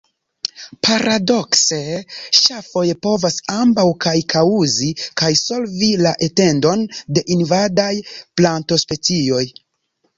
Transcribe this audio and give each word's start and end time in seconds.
Paradokse, 0.85 1.77
ŝafoj 2.37 2.83
povas 3.07 3.37
ambaŭ 3.57 3.87
kaj 4.07 4.15
kaŭzi 4.37 4.91
kaj 5.23 5.31
solvi 5.45 5.93
la 6.07 6.17
etendon 6.31 6.91
de 7.19 7.29
invadaj 7.41 7.95
plantospecioj. 8.39 9.49